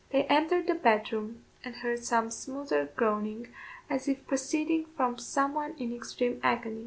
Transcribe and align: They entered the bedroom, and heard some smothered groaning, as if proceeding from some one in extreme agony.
They 0.09 0.23
entered 0.23 0.65
the 0.65 0.73
bedroom, 0.73 1.45
and 1.63 1.75
heard 1.75 2.03
some 2.03 2.31
smothered 2.31 2.95
groaning, 2.95 3.53
as 3.87 4.07
if 4.07 4.25
proceeding 4.25 4.85
from 4.97 5.19
some 5.19 5.53
one 5.53 5.75
in 5.77 5.93
extreme 5.93 6.39
agony. 6.41 6.79